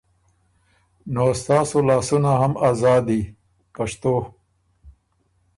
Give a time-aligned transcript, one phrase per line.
[1.13, 3.21] نو ستاسو لاسونه هم ازاد دی